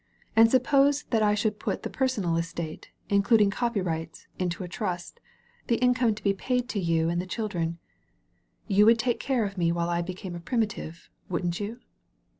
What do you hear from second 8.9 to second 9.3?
take